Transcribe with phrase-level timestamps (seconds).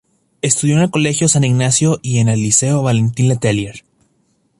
[0.41, 3.83] Estudió en el Colegio San Ignacio y en el Liceo Valentín Letelier.